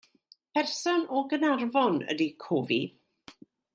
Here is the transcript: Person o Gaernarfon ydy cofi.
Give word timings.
Person 0.59 1.03
o 1.17 1.21
Gaernarfon 1.33 2.01
ydy 2.15 2.29
cofi. 2.47 2.81